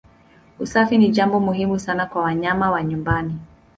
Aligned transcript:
Usafi 0.59 0.97
ni 0.97 1.09
jambo 1.09 1.39
muhimu 1.39 1.79
sana 1.79 2.05
kwa 2.05 2.21
wanyama 2.21 2.71
wa 2.71 2.83
nyumbani. 2.83 3.37